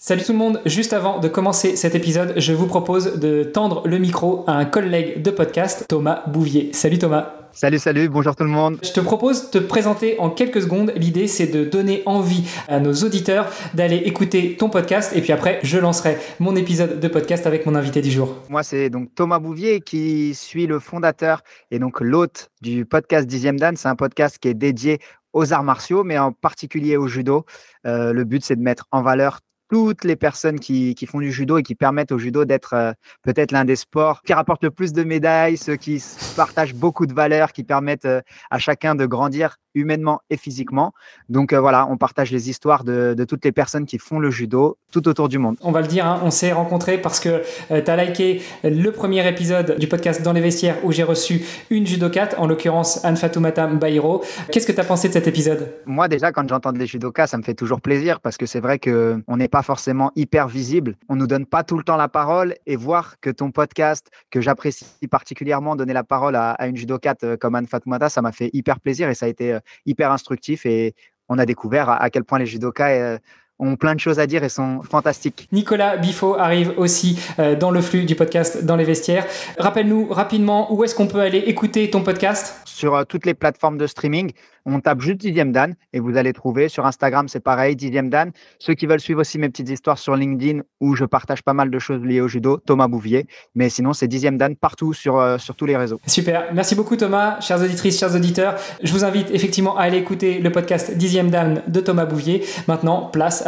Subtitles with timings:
[0.00, 3.82] Salut tout le monde, juste avant de commencer cet épisode, je vous propose de tendre
[3.84, 6.72] le micro à un collègue de podcast, Thomas Bouvier.
[6.72, 7.32] Salut Thomas.
[7.50, 8.78] Salut, salut, bonjour tout le monde.
[8.84, 10.92] Je te propose de te présenter en quelques secondes.
[10.94, 15.58] L'idée, c'est de donner envie à nos auditeurs d'aller écouter ton podcast et puis après,
[15.64, 18.36] je lancerai mon épisode de podcast avec mon invité du jour.
[18.50, 21.42] Moi, c'est donc Thomas Bouvier qui suis le fondateur
[21.72, 23.76] et donc l'hôte du podcast Dixième Dan.
[23.76, 25.00] C'est un podcast qui est dédié
[25.32, 27.44] aux arts martiaux, mais en particulier au judo.
[27.84, 31.32] Euh, le but, c'est de mettre en valeur toutes les personnes qui, qui, font du
[31.32, 34.70] judo et qui permettent au judo d'être euh, peut-être l'un des sports qui rapporte le
[34.70, 36.02] plus de médailles, ceux qui
[36.36, 38.20] partagent beaucoup de valeurs, qui permettent euh,
[38.50, 40.92] à chacun de grandir humainement et physiquement.
[41.28, 44.30] Donc euh, voilà, on partage les histoires de, de, toutes les personnes qui font le
[44.30, 45.56] judo tout autour du monde.
[45.60, 49.26] On va le dire, hein, on s'est rencontrés parce que tu as liké le premier
[49.28, 53.66] épisode du podcast Dans les vestiaires où j'ai reçu une judokate, en l'occurrence Anne Fatoumata
[53.66, 54.24] Mbairo.
[54.50, 55.72] Qu'est-ce que tu as pensé de cet épisode?
[55.86, 58.78] Moi déjà, quand j'entends les judokas, ça me fait toujours plaisir parce que c'est vrai
[58.78, 60.96] qu'on n'est pas forcément hyper visible.
[61.08, 64.40] On nous donne pas tout le temps la parole et voir que ton podcast, que
[64.40, 68.32] j'apprécie particulièrement, donner la parole à, à une judokate euh, comme Anne Fatoumata, ça m'a
[68.32, 70.94] fait hyper plaisir et ça a été euh, hyper instructif et
[71.28, 73.18] on a découvert à, quel point les judokas euh,
[73.58, 75.48] ont plein de choses à dire et sont fantastiques.
[75.52, 77.18] Nicolas Bifo arrive aussi
[77.60, 79.26] dans le flux du podcast Dans les vestiaires.
[79.58, 83.86] Rappelle-nous rapidement où est-ce qu'on peut aller écouter ton podcast Sur toutes les plateformes de
[83.86, 84.32] streaming.
[84.70, 86.68] On tape juste Dixième Dan et vous allez trouver.
[86.68, 88.32] Sur Instagram, c'est pareil, Dixième Dan.
[88.58, 91.70] Ceux qui veulent suivre aussi mes petites histoires sur LinkedIn où je partage pas mal
[91.70, 93.26] de choses liées au judo, Thomas Bouvier.
[93.54, 95.98] Mais sinon, c'est Dixième Dan partout sur, euh, sur tous les réseaux.
[96.06, 96.52] Super.
[96.52, 97.40] Merci beaucoup, Thomas.
[97.40, 101.62] Chères auditrices, chers auditeurs, je vous invite effectivement à aller écouter le podcast Dixième Dan
[101.66, 102.44] de Thomas Bouvier.
[102.66, 103.47] Maintenant, place à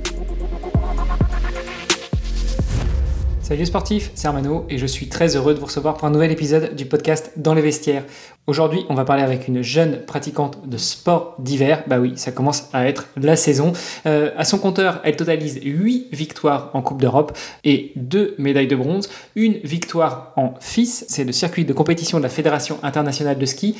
[3.51, 6.31] Salut sportif, c'est Armano et je suis très heureux de vous recevoir pour un nouvel
[6.31, 8.05] épisode du podcast Dans les vestiaires.
[8.47, 11.83] Aujourd'hui, on va parler avec une jeune pratiquante de sport d'hiver.
[11.85, 13.71] Bah oui, ça commence à être la saison.
[14.07, 18.75] Euh, à son compteur, elle totalise 8 victoires en Coupe d'Europe et 2 médailles de
[18.75, 19.11] bronze.
[19.35, 23.77] Une victoire en FIS, c'est le circuit de compétition de la Fédération internationale de ski.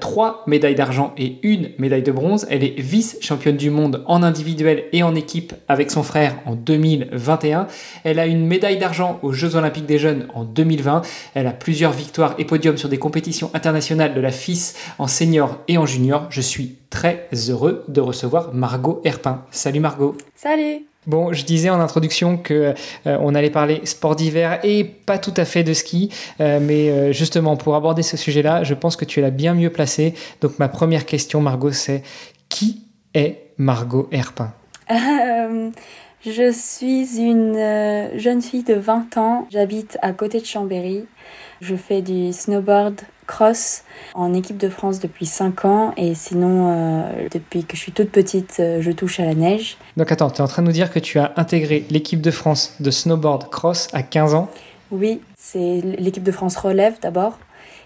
[0.00, 2.48] 3 euh, médailles d'argent et une médaille de bronze.
[2.50, 7.68] Elle est vice-championne du monde en individuel et en équipe avec son frère en 2021.
[8.02, 11.02] Elle a une médaille d'argent aux Jeux Olympiques des Jeunes en 2020.
[11.34, 15.58] Elle a plusieurs victoires et podiums sur des compétitions internationales de la FIS en senior
[15.68, 16.26] et en junior.
[16.30, 19.44] Je suis très heureux de recevoir Margot Herpin.
[19.50, 20.16] Salut Margot.
[20.34, 20.86] Salut.
[21.06, 22.74] Bon, je disais en introduction que
[23.06, 26.10] euh, on allait parler sport d'hiver et pas tout à fait de ski,
[26.40, 29.54] euh, mais euh, justement pour aborder ce sujet-là, je pense que tu es la bien
[29.54, 30.14] mieux placée.
[30.42, 32.02] Donc ma première question, Margot, c'est
[32.50, 32.82] qui
[33.14, 34.52] est Margot Herpin?
[36.22, 37.56] Je suis une
[38.18, 39.46] jeune fille de 20 ans.
[39.50, 41.06] J'habite à côté de Chambéry.
[41.62, 43.84] Je fais du snowboard cross
[44.14, 48.10] en équipe de France depuis 5 ans et sinon euh, depuis que je suis toute
[48.10, 49.78] petite euh, je touche à la neige.
[49.96, 52.32] Donc attends, tu es en train de nous dire que tu as intégré l'équipe de
[52.32, 54.50] France de snowboard cross à 15 ans?
[54.90, 57.38] Oui, c'est l'équipe de France relève d'abord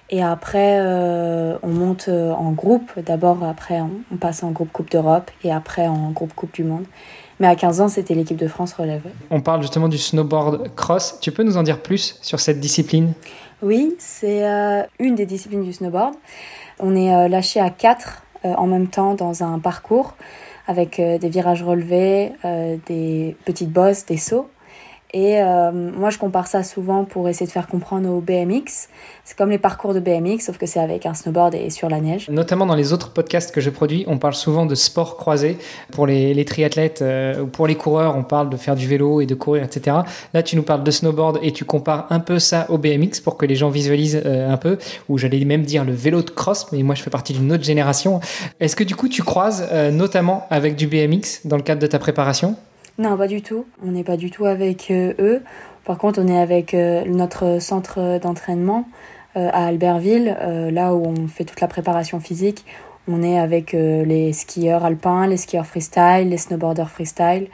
[0.09, 2.93] et après euh, on monte en groupe.
[3.05, 6.87] D'abord après on passe en groupe Coupe d'Europe et après en groupe Coupe du Monde.
[7.41, 9.03] Mais à 15 ans, c'était l'équipe de France relève.
[9.31, 11.19] On parle justement du snowboard cross.
[11.21, 13.13] Tu peux nous en dire plus sur cette discipline?
[13.63, 16.15] Oui, c'est euh, une des disciplines du snowboard.
[16.81, 20.17] On est euh, lâché à quatre euh, en même temps dans un parcours
[20.67, 22.33] avec des virages relevés,
[22.87, 24.49] des petites bosses, des sauts.
[25.15, 28.89] Et euh, moi, je compare ça souvent pour essayer de faire comprendre au BMX.
[29.23, 32.01] C'est comme les parcours de BMX, sauf que c'est avec un snowboard et sur la
[32.01, 32.29] neige.
[32.31, 35.57] Notamment dans les autres podcasts que je produis, on parle souvent de sport croisé.
[35.93, 39.27] Pour les, triathlètes euh, ou pour les coureurs, on parle de faire du vélo et
[39.27, 39.99] de courir, etc.
[40.35, 43.37] Là, tu nous parles de snowboard et tu compares un peu ça au BMX pour
[43.37, 44.79] que les gens visualisent euh, un peu.
[45.09, 47.63] Ou j'allais même dire le vélo de cross, mais moi, je fais partie d'une autre
[47.63, 48.19] génération.
[48.59, 52.01] Est-ce que du coup, tu croises notamment avec du BMX dans le cadre de ta
[52.01, 52.57] préparation?
[52.97, 53.67] Non, pas du tout.
[53.83, 55.43] On n'est pas du tout avec euh, eux.
[55.85, 58.89] Par contre, on est avec euh, notre centre d'entraînement
[59.37, 60.37] euh, à Albertville,
[60.71, 62.65] là où on fait toute la préparation physique.
[63.09, 67.49] On est avec les skieurs alpins, les skieurs freestyle, les snowboarders freestyle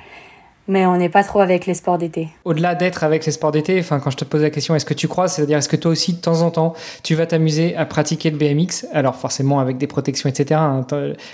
[0.70, 2.28] mais on n'est pas trop avec les sports d'été.
[2.44, 4.94] Au-delà d'être avec les sports d'été, enfin, quand je te pose la question, est-ce que
[4.94, 7.84] tu crois, c'est-à-dire est-ce que toi aussi, de temps en temps, tu vas t'amuser à
[7.84, 10.60] pratiquer le BMX Alors forcément avec des protections, etc.
[10.62, 10.86] Hein.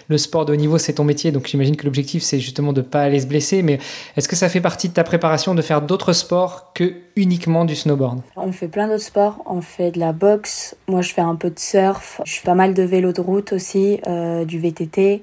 [0.08, 2.80] Le sport de haut niveau, c'est ton métier, donc j'imagine que l'objectif, c'est justement de
[2.80, 3.78] ne pas aller se blesser, mais
[4.16, 7.76] est-ce que ça fait partie de ta préparation de faire d'autres sports que uniquement du
[7.76, 8.20] snowboard?
[8.36, 11.50] On fait plein d'autres sports, on fait de la boxe, moi je fais un peu
[11.50, 15.22] de surf, je fais pas mal de vélo de route aussi, euh, du VTT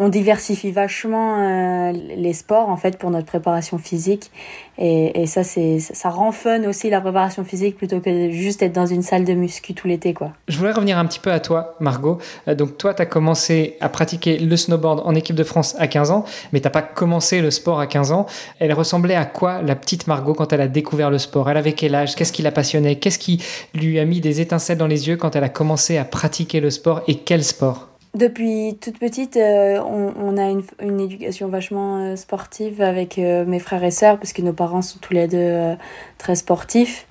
[0.00, 4.30] on diversifie vachement euh, les sports en fait pour notre préparation physique
[4.78, 8.86] et, ça c'est ça rend fun aussi la préparation physique plutôt que juste être dans
[8.86, 10.32] une salle de muscu tout l'été quoi.
[10.48, 12.16] Je voulais revenir un petit peu à toi Margot.
[12.48, 15.86] Euh, donc toi tu as commencé à pratiquer le snowboard en équipe de France à
[15.86, 18.24] 15 ans mais t'as pas commencé le sport à 15 ans.
[18.58, 21.50] Elle ressemblait à quoi la petite Margot quand elle a découvert le sport?
[21.50, 22.14] Elle avait quel âge?
[22.14, 22.96] Qu'est-ce qui la passionnait?
[22.96, 23.44] Qu'est-ce qui
[23.74, 26.70] lui a mis des étincelles dans les yeux quand elle a commencé à pratiquer le
[26.70, 27.02] sport?
[27.06, 27.89] Et quel sport?
[28.14, 33.84] Depuis toute petite, euh, on, a une, éducation vachement euh, sportive avec euh, mes frères
[33.84, 35.76] et sœurs, parce que nos parents sont tous les deux
[36.18, 37.06] très sportifs.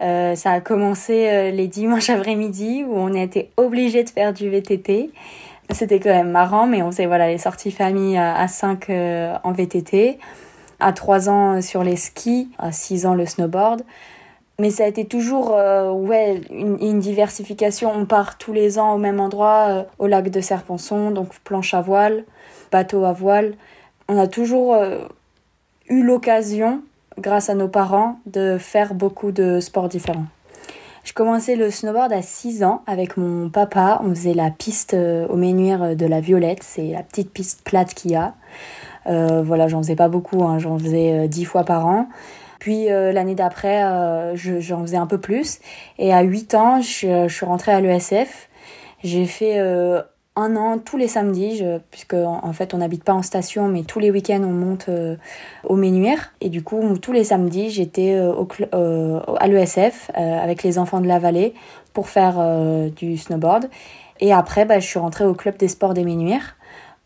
[0.00, 5.10] ça a commencé les dimanches après-midi, où on a été obligé de faire du VTT.
[5.70, 8.90] C'était quand même marrant, mais on faisait voilà, les sorties famille à, à 5
[9.42, 10.18] en VTT,
[10.80, 13.82] à 3 ans sur les skis, à 6 ans le snowboard.
[14.62, 17.90] Mais ça a été toujours euh, ouais, une, diversification.
[17.92, 21.74] On part tous les ans au même endroit, euh, au lac de Serponçon, donc planche
[21.74, 22.22] à voile,
[22.70, 23.54] bateau à voile.
[24.08, 24.98] On a toujours euh,
[25.88, 26.80] eu l'occasion,
[27.18, 30.26] grâce à nos parents, de faire beaucoup de sports différents.
[31.02, 34.00] Je commençais le snowboard à 6 ans avec mon papa.
[34.04, 36.62] On faisait la piste au Ménuire de la Violette.
[36.62, 38.34] C'est la petite piste plate qu'il y a.
[39.06, 40.60] voilà, j'en faisais pas beaucoup, hein.
[40.60, 42.06] j'en faisais 10 fois par an.
[42.62, 45.58] Puis euh, l'année d'après, euh, j'en faisais un peu plus.
[45.98, 48.48] Et à 8 ans, je, suis rentrée à l'ESF.
[49.02, 50.00] J'ai fait euh,
[50.36, 53.98] un an tous les samedis, puisque en, fait on n'habite pas en station, mais tous
[53.98, 54.88] les week-ends on monte
[55.64, 56.34] au Ménuire.
[56.40, 61.54] Et du coup, tous les samedis, j'étais à l'ESF avec les enfants de la vallée
[61.92, 62.36] pour faire
[62.94, 63.70] du snowboard.
[64.20, 66.54] Et après, bah, je suis rentrée au club des sports des Ménuires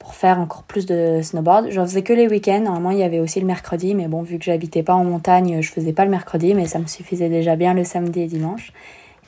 [0.06, 1.66] pour faire encore plus de snowboard.
[1.70, 2.60] J'en faisais que les week-ends.
[2.60, 5.60] Normalement, il y avait aussi le mercredi, mais bon, vu que j'habitais pas en montagne,
[5.60, 8.72] je faisais pas le mercredi, mais ça me suffisait déjà bien le samedi et dimanche.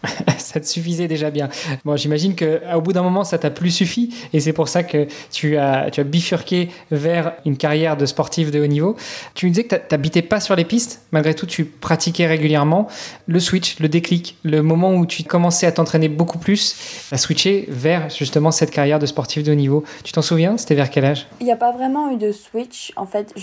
[0.39, 1.49] ça te suffisait déjà bien.
[1.85, 5.07] Bon, j'imagine qu'au bout d'un moment, ça t'a plus suffi et c'est pour ça que
[5.33, 8.97] tu as, tu as bifurqué vers une carrière de sportif de haut niveau.
[9.35, 12.89] Tu me disais que tu n'habitais pas sur les pistes, malgré tout, tu pratiquais régulièrement.
[13.27, 16.77] Le switch, le déclic, le moment où tu commençais à t'entraîner beaucoup plus,
[17.13, 19.85] à switcher vers justement cette carrière de sportif de haut niveau.
[20.05, 20.57] Tu t'en souviens?
[20.57, 21.27] C'était vers quel âge?
[21.41, 22.93] Il n'y a pas vraiment eu de switch.
[22.97, 23.35] En fait,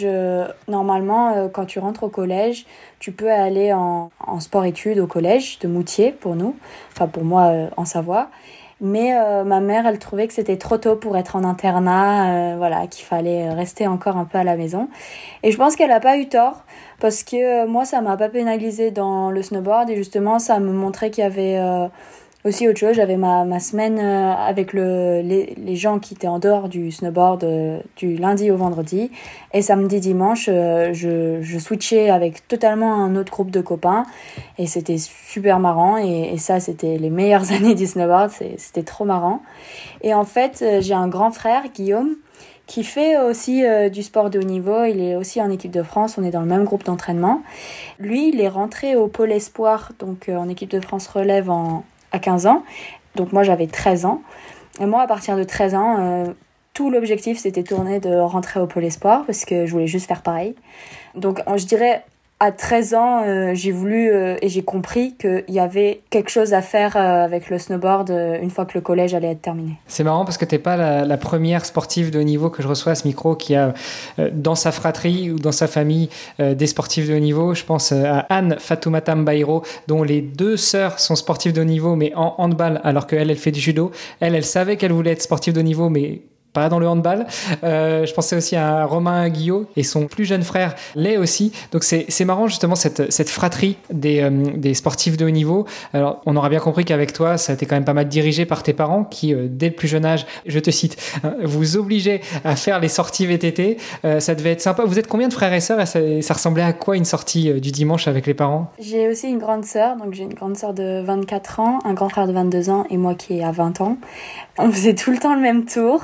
[0.67, 2.65] normalement, euh, quand tu rentres au collège,
[2.99, 6.44] tu peux aller en, en sport-études au collège de Moutier pour nous,
[6.91, 8.29] enfin pour moi euh, en Savoie.
[8.81, 12.57] Mais euh, ma mère, elle trouvait que c'était trop tôt pour être en internat, euh,
[12.57, 14.89] voilà, qu'il fallait rester encore un peu à la maison.
[15.43, 16.65] Et je pense qu'elle n'a pas eu tort,
[16.99, 21.09] parce que moi, ça m'a pas pénalisé dans le snowboard, et justement, ça me montrait
[21.09, 21.57] qu'il y avait
[22.45, 26.27] aussi autre chose, j'avais ma, ma semaine euh, avec le, les, les, gens qui étaient
[26.27, 29.09] en dehors du snowboard euh, du lundi au vendredi.
[29.51, 34.05] Et samedi, dimanche, euh, je, je switchais avec totalement un autre groupe de copains.
[34.59, 35.97] Et c'était super marrant.
[35.97, 38.31] Et, et ça, c'était les meilleures années du snowboard.
[38.57, 39.41] C'était trop marrant.
[40.01, 42.15] Et en fait, j'ai un grand frère, Guillaume,
[42.67, 44.83] qui fait aussi du sport de haut niveau.
[44.83, 46.17] Il est aussi en équipe de France.
[46.19, 47.41] On est dans le même groupe d'entraînement.
[47.99, 51.83] Lui, il est rentré au pôle espoir, donc en équipe de France relève en,
[52.15, 52.63] à 15 ans.
[53.15, 54.21] Donc moi j'avais 13 ans.
[54.79, 56.33] Et moi à partir de 13 ans, euh,
[56.73, 60.21] tout l'objectif c'était tourné de rentrer au Pôle Espoir parce que je voulais juste faire
[60.21, 60.55] pareil.
[61.13, 62.03] Donc je dirais
[62.41, 66.53] à 13 ans, euh, j'ai voulu euh, et j'ai compris qu'il y avait quelque chose
[66.53, 68.09] à faire euh, avec le snowboard
[68.41, 69.79] une fois que le collège allait être terminé.
[69.87, 72.67] C'est marrant parce que tu n'es pas la, première sportive de haut niveau que je
[72.67, 73.73] reçois à ce micro qui a
[74.33, 77.55] dans sa fratrie ou dans sa famille des sportifs de haut niveau.
[77.55, 81.95] Je pense à Anne Fatoumata Mbairo, dont les deux sœurs sont sportives de haut niveau,
[81.95, 83.91] mais en handball, alors qu'elle, elle fait du judo.
[84.19, 86.21] Elle, elle savait qu'elle voulait être sportive de haut niveau, mais
[86.55, 87.27] pas dans le handball.
[87.63, 91.51] Euh, je pensais aussi à Romain Guillot et son plus jeune frère l'est aussi.
[91.71, 95.67] Donc c'est marrant justement cette, cette fratrie des, euh, des, sportifs de haut niveau.
[95.93, 98.45] Alors on aura bien compris qu'avec toi, ça a été quand même pas mal dirigé
[98.45, 101.75] par tes parents qui, euh, dès le plus jeune âge, je te cite, hein, vous
[101.75, 103.77] obligeaient à faire les sorties VTT.
[104.19, 104.85] ça devait être sympa.
[104.85, 107.71] Vous êtes combien de frères et sœurs ça, ça, ressemblait à quoi une sortie du
[107.71, 108.71] dimanche avec les parents?
[108.79, 112.07] J'ai aussi une grande sœur, donc j'ai une grande sœur de 24 ans, un grand
[112.09, 113.97] frère de 22 ans et moi qui ai à 20 ans.
[114.57, 116.01] On faisait tout le temps le même tour.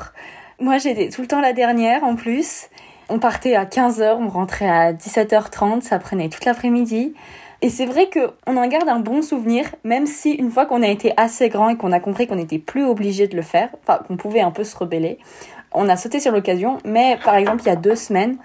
[0.62, 2.70] Moi, j'étais tout le temps la dernière en plus.
[3.10, 7.15] On partait à 15h, on rentrait à 17h30, ça prenait toute l'après-midi.
[7.63, 10.88] Et c'est vrai qu'on en garde un bon souvenir, même si une fois qu'on a
[10.88, 14.03] été assez grand et qu'on a compris qu'on n'était plus obligé de le faire, enfin
[14.08, 15.18] qu'on pouvait un peu se rebeller,
[15.74, 16.77] on a sauté sur l'occasion.
[16.86, 18.38] Mais par exemple, il y a deux semaines,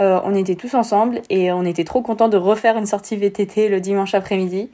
[0.00, 3.68] euh, on était tous ensemble et on était trop contents de refaire une sortie VTT
[3.68, 4.72] le dimanche après-midi.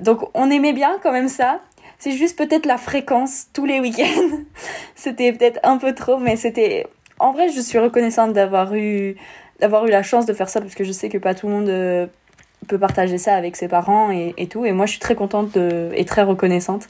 [0.00, 1.58] Donc on aimait bien quand même ça.
[1.98, 4.38] C'est juste peut-être la fréquence tous les week-ends.
[4.94, 6.86] c'était peut-être un peu trop, mais c'était.
[7.18, 9.16] En vrai, je suis reconnaissante d'avoir eu
[9.60, 11.54] d'avoir eu la chance de faire ça parce que je sais que pas tout le
[11.54, 12.06] monde euh,
[12.66, 14.64] peut partager ça avec ses parents et, et tout.
[14.64, 16.88] Et moi, je suis très contente de, et très reconnaissante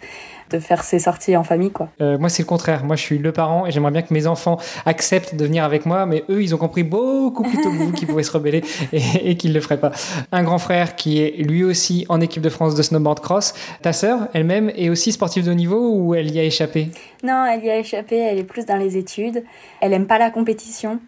[0.48, 1.72] de faire ces sorties en famille.
[1.72, 1.88] quoi.
[2.00, 2.84] Euh, moi, c'est le contraire.
[2.84, 5.86] Moi, je suis le parent et j'aimerais bien que mes enfants acceptent de venir avec
[5.86, 8.62] moi, mais eux, ils ont compris beaucoup plus tôt que vous qu'ils pouvaient se rebeller
[8.92, 9.90] et, et qu'ils ne le feraient pas.
[10.30, 13.54] Un grand frère qui est lui aussi en équipe de France de snowboard cross.
[13.82, 16.90] Ta sœur, elle-même, est aussi sportive de haut niveau ou elle y a échappé?
[17.24, 18.16] Non, elle y a échappé.
[18.16, 19.42] Elle est plus dans les études.
[19.80, 21.00] Elle aime pas la compétition.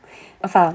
[0.45, 0.75] Enfin,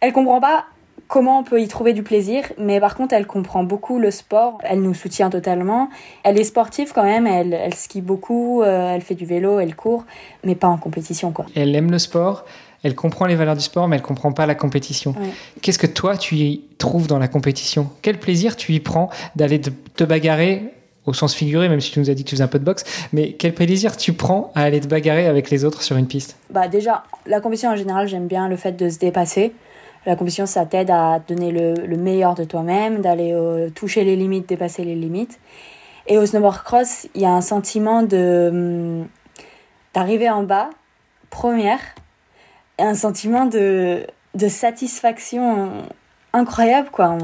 [0.00, 0.64] elle comprend pas
[1.08, 4.58] comment on peut y trouver du plaisir, mais par contre, elle comprend beaucoup le sport,
[4.62, 5.88] elle nous soutient totalement.
[6.22, 9.76] Elle est sportive quand même, elle, elle skie beaucoup, euh, elle fait du vélo, elle
[9.76, 10.04] court,
[10.44, 11.32] mais pas en compétition.
[11.32, 11.46] quoi.
[11.54, 12.44] Elle aime le sport,
[12.82, 15.14] elle comprend les valeurs du sport, mais elle comprend pas la compétition.
[15.62, 17.90] Qu'est-ce que toi, tu y trouves dans la compétition?
[18.02, 20.74] Quel plaisir tu y prends d'aller te bagarrer
[21.06, 22.64] au sens figuré, même si tu nous as dit que tu faisais un peu de
[22.64, 26.06] boxe, mais quel plaisir tu prends à aller te bagarrer avec les autres sur une
[26.06, 26.36] piste?
[26.50, 29.52] Bah déjà, la compétition en général, j'aime bien le fait de se dépasser.
[30.06, 34.48] La compétition, ça t'aide à donner le, meilleur de toi-même, d'aller euh, toucher les limites,
[34.48, 35.40] dépasser les limites.
[36.06, 39.08] Et au snowboard cross, il y a un sentiment de hum,
[39.94, 40.70] d'arriver en bas,
[41.30, 41.80] première,
[42.78, 45.70] et un sentiment de, de satisfaction
[46.34, 47.16] incroyable quoi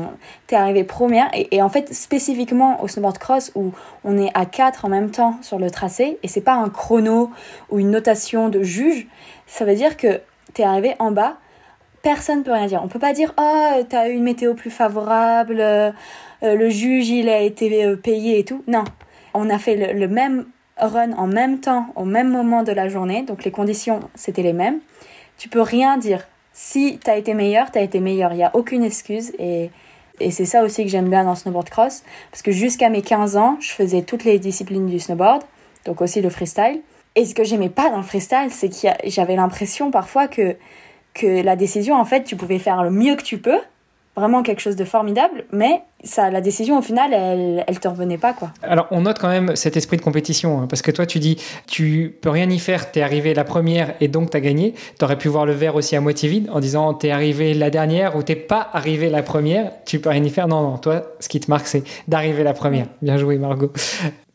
[0.46, 3.72] t'es arrivé première et, en fait spécifiquement au snowboard cross où
[4.04, 7.30] on est à quatre en même temps sur le tracé et c'est pas un chrono
[7.70, 9.08] ou une notation de juge
[9.48, 10.20] ça veut dire que
[10.54, 11.38] t'es arrivé en bas
[12.02, 12.80] personne peut rien dire.
[12.84, 15.90] On peut pas dire oh t'as eu une météo plus favorable, euh,
[16.42, 18.64] euh, le juge il a été euh, payé et tout.
[18.66, 18.84] Non,
[19.34, 20.46] on a fait le, même
[20.78, 24.52] run en même temps, au même moment de la journée, donc les conditions c'était les
[24.52, 24.80] mêmes.
[25.38, 26.26] Tu peux rien dire.
[26.52, 28.32] Si t'as été meilleur, t'as été meilleur.
[28.32, 29.70] Il y a aucune excuse et
[30.22, 33.00] et c'est ça aussi que j'aime bien dans le snowboard cross parce que jusqu'à mes
[33.00, 35.42] 15 ans, je faisais toutes les disciplines du snowboard,
[35.86, 36.82] donc aussi le freestyle.
[37.16, 40.56] Et ce que j'aimais pas dans le freestyle, c'est que j'avais l'impression parfois que
[41.14, 43.60] que la décision, en fait, tu pouvais faire le mieux que tu peux,
[44.16, 48.18] vraiment quelque chose de formidable, mais ça, la décision au final, elle, elle te revenait
[48.18, 48.50] pas quoi.
[48.62, 51.36] Alors on note quand même cet esprit de compétition, hein, parce que toi tu dis,
[51.66, 54.74] tu peux rien y faire, t'es arrivé la première et donc t'as gagné.
[54.98, 58.16] T'aurais pu voir le verre aussi à moitié vide en disant t'es arrivé la dernière
[58.16, 60.48] ou t'es pas arrivé la première, tu peux rien y faire.
[60.48, 62.86] Non, non, toi ce qui te marque c'est d'arriver la première.
[63.02, 63.72] Bien joué Margot.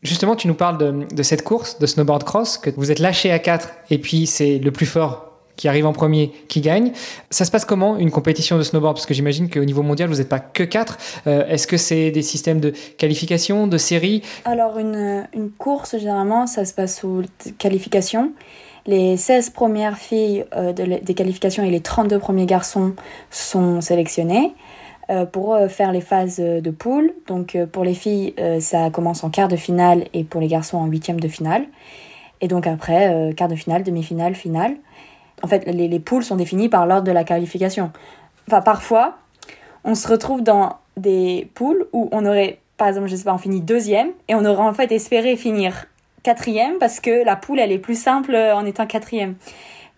[0.02, 3.32] Justement, tu nous parles de, de, cette course de snowboard cross, que vous êtes lâché
[3.32, 5.25] à 4 et puis c'est le plus fort
[5.56, 6.92] qui arrive en premier qui gagne.
[7.30, 8.96] Ça se passe comment une compétition de snowboard?
[8.96, 10.98] Parce que j'imagine qu'au niveau mondial, vous n'êtes pas que quatre.
[11.26, 14.22] Euh, est-ce que c'est des systèmes de qualification, de série?
[14.44, 17.22] Alors, une, une, course, généralement, ça se passe sous
[17.58, 18.32] qualification.
[18.86, 22.94] Les 16 premières filles euh, des qualifications et les 32 premiers garçons
[23.30, 24.54] sont sélectionnés
[25.10, 27.12] euh, pour faire les phases de poule.
[27.26, 30.86] Donc, pour les filles, ça commence en quart de finale et pour les garçons en
[30.86, 31.64] huitième de finale.
[32.42, 34.76] Et donc après, quart de finale, demi-finale, finale.
[35.42, 37.90] En fait, les, poules sont définies par l'ordre de la qualification.
[38.48, 39.18] Enfin, parfois,
[39.84, 43.38] on se retrouve dans des poules où on aurait, par exemple, je sais pas, on
[43.38, 45.86] finit deuxième et on aurait en fait espéré finir
[46.22, 49.34] quatrième parce que la poule, elle est plus simple en étant quatrième.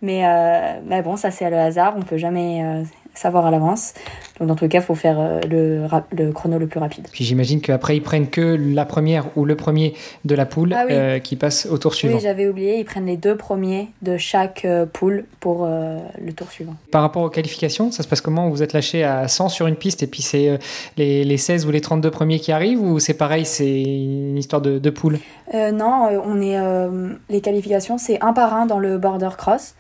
[0.02, 2.83] Mais, euh, bon, ça c'est le hasard, on peut jamais euh,
[3.18, 3.94] savoir à l'avance.
[4.38, 7.08] Donc dans tous les cas, il faut faire euh, le, le, chrono le plus rapide.
[7.12, 9.94] Puis j'imagine qu'après, ils prennent que la première ou le premier
[10.25, 12.14] de la poule ah euh, qui passe au tour suivant.
[12.14, 16.50] Oui, j'avais oublié, ils prennent les deux premiers de chaque euh, poule pour le tour
[16.50, 16.75] suivant.
[16.90, 18.48] Par rapport aux qualifications, ça se passe comment?
[18.48, 20.58] Vous êtes lâché à 100 sur une piste et puis c'est
[20.96, 24.62] les, les, 16 ou les 32 premiers qui arrivent ou c'est pareil, c'est une histoire
[24.62, 25.18] de, de poule?
[25.52, 26.58] Non, on est,
[27.30, 29.75] les qualifications, c'est un par un dans le border cross.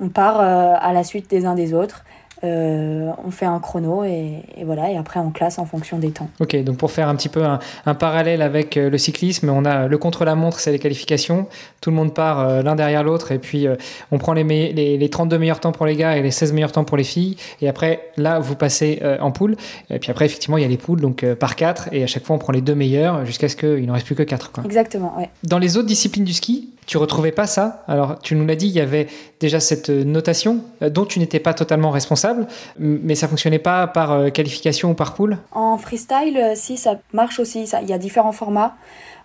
[0.00, 2.04] On part à la suite des uns des autres.
[2.42, 6.30] Euh, on fait un chrono et, voilà, et après on classe en fonction des temps.
[6.40, 9.88] Ok, donc pour faire un petit peu un, parallèle avec euh, le cyclisme, on a
[9.88, 11.46] le contre-la-montre, c'est les qualifications,
[11.82, 13.66] tout le monde part euh, l'un derrière l'autre et puis
[14.10, 16.72] on prend les, les, les, 32 meilleurs temps pour les gars et les 16 meilleurs
[16.72, 19.56] temps pour les filles et après là vous passez en poule
[19.90, 22.24] et puis après effectivement il y a les poules donc par 4 et à chaque
[22.24, 24.52] fois on prend les deux meilleurs jusqu'à ce qu'il n'en reste plus que 4.
[24.64, 25.28] Exactement, ouais.
[25.44, 27.84] Dans les autres disciplines du ski, tu retrouvais pas ça?
[27.86, 29.06] Alors, tu nous l'as dit, il y avait
[29.38, 32.48] déjà cette notation euh, dont tu n'étais pas totalement responsable,
[32.80, 36.98] mais ça fonctionnait pas par euh, qualification ou par poule En freestyle, euh, si, ça
[37.12, 37.62] marche aussi.
[37.82, 38.74] Il y a différents formats.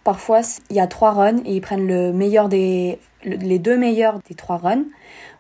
[0.06, 4.20] Parfois, il y a trois runs et ils prennent le meilleur des, les deux meilleurs
[4.30, 4.84] des trois runs.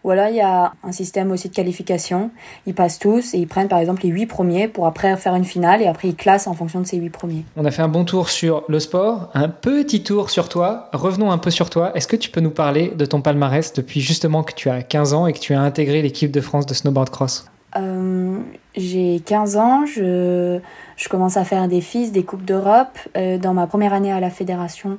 [0.04, 2.32] Ou alors il y a un système aussi de qualification.
[2.66, 5.46] Ils passent tous et ils prennent par exemple les huit premiers pour après faire une
[5.46, 7.46] finale et après ils classent en fonction de ces huit premiers.
[7.56, 10.90] On a fait un bon tour sur le sport, un petit tour sur toi.
[10.94, 11.96] Revenons un peu sur toi.
[11.96, 15.14] Est-ce que tu peux nous parler de ton palmarès depuis justement que tu as 15
[15.14, 17.46] ans et que tu as intégré l'équipe de France de snowboard cross?
[17.78, 18.40] Euh,
[18.78, 20.60] J'ai 15 ans, je,
[20.98, 22.98] je, commence à faire des fils, des Coupes d'Europe.
[23.16, 24.98] Euh, dans ma première année à la fédération,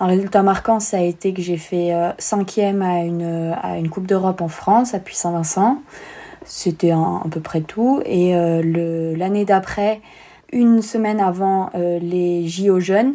[0.00, 3.88] un résultat marquant, ça a été que j'ai fait euh, cinquième à une, à une
[3.88, 5.78] Coupe d'Europe en France, à Puy-Saint-Vincent.
[6.44, 8.02] C'était à peu près tout.
[8.04, 10.00] Et euh, l'année d'après,
[10.52, 13.14] une semaine avant euh, les JO jeunes,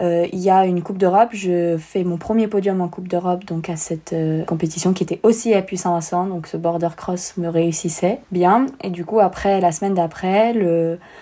[0.00, 1.30] il y a une Coupe d'Europe.
[1.32, 4.14] Je fais mon premier podium en Coupe d'Europe, donc à cette
[4.46, 6.28] compétition qui était aussi à Puy-Saint-Vincent.
[6.28, 8.66] Donc ce border cross me réussissait bien.
[8.84, 10.54] Et du coup, après, la semaine d'après,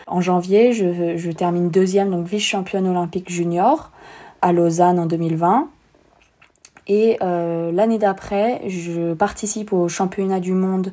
[0.07, 3.93] en janvier, je, termine deuxième, donc vice-championne olympique junior
[4.43, 5.71] à Lausanne en 2020.
[6.89, 10.93] Et euh, l'année d'après, je participe au championnat du monde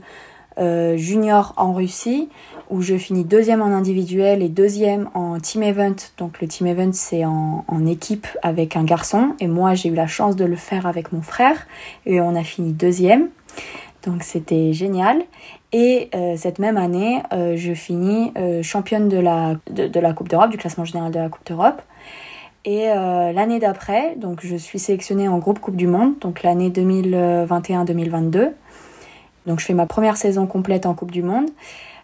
[0.60, 2.30] euh, junior en Russie,
[2.74, 5.96] où je finis deuxième en individuel et deuxième en team event.
[6.18, 9.36] Donc le team event, c'est en, équipe avec un garçon.
[9.40, 11.68] Et moi, j'ai eu la chance de le faire avec mon frère.
[12.06, 13.30] Et on a fini deuxième.
[14.06, 15.24] Donc c'était génial.
[15.72, 20.58] Et euh, cette même année, je finis championne de la, de la Coupe d'Europe, du
[20.58, 21.82] classement général de la Coupe d'Europe.
[22.66, 26.70] Et euh, l'année d'après, donc je suis sélectionnée en groupe Coupe du Monde, donc l'année
[26.70, 28.52] 2021-2022.
[29.46, 31.50] Donc je fais ma première saison complète en Coupe du Monde.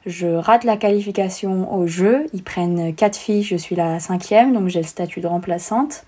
[0.06, 2.26] Je rate la qualification au jeu.
[2.34, 6.06] Ils prennent quatre filles, je suis la cinquième, donc j'ai le statut de remplaçante.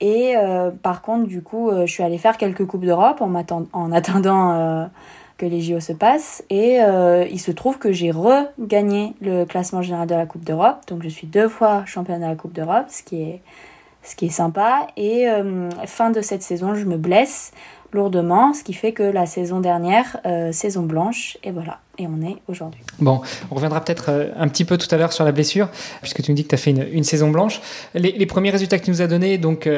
[0.00, 3.34] Et euh, par contre, du coup, euh, je suis allée faire quelques Coupes d'Europe en,
[3.72, 4.88] en, attendant
[5.36, 6.42] que les JO se passent.
[6.50, 6.78] Et
[7.30, 10.80] il se trouve que j'ai regagné le classement général de la Coupe d'Europe.
[10.88, 14.86] Donc je suis deux fois championne de la Coupe d'Europe, ce qui est sympa.
[14.96, 17.52] Et euh, fin de cette saison, je me blesse
[17.92, 22.20] lourdement, ce qui fait que la saison dernière, euh, saison blanche, et voilà, et on
[22.26, 22.80] est aujourd'hui.
[22.98, 25.68] Bon, on reviendra peut-être euh, un petit peu tout à l'heure sur la blessure,
[26.00, 27.60] puisque tu me dis que tu as fait une, saison blanche.
[27.94, 29.68] Les, premiers résultats que tu nous as donnés, donc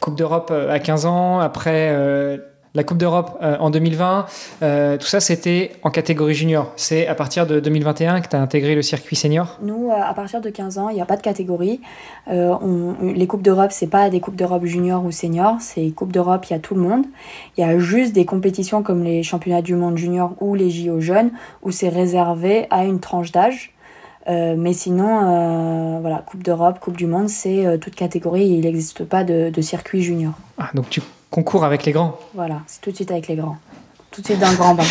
[0.00, 2.40] Coupe d'Europe à 15 ans, après
[2.74, 4.26] la Coupe d'Europe euh, en 2020,
[4.62, 6.72] euh, tout ça c'était en catégorie junior.
[6.76, 9.58] C'est à partir de 2021 que tu as intégré le circuit senior?
[9.62, 11.80] Nous, euh, à partir de 15 ans, il n'y a pas de catégorie.
[12.28, 16.54] les Coupes d'Europe, c'est pas des Coupes d'Europe junior ou senior, c'est Coupes d'Europe, il
[16.54, 17.04] y a tout le monde.
[17.56, 21.00] Il y a juste des compétitions comme les championnats du monde junior ou les JO
[21.00, 21.30] jeunes
[21.62, 23.72] où c'est réservé à une tranche d'âge.
[24.26, 28.46] mais sinon, voilà, Coupe d'Europe, Coupe du Monde, c'est toute catégorie.
[28.46, 30.32] Il n'existe pas de, de circuit junior.
[30.58, 31.00] Ah, donc tu
[31.32, 32.16] concours avec les grands.
[32.34, 33.56] Voilà, c'est tout de suite avec les grands.
[34.12, 34.84] Tout de suite dans le grand bain.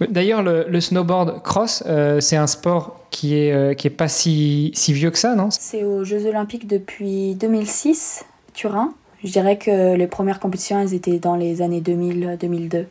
[0.08, 4.70] D'ailleurs, le, snowboard cross, euh, c'est un sport qui est, euh, qui est pas si,
[4.74, 5.48] si vieux que ça, non?
[5.50, 8.92] C'est aux Jeux Olympiques depuis 2006, Turin.
[9.24, 12.84] Je dirais que les premières compétitions, elles étaient dans les années 2000-2002.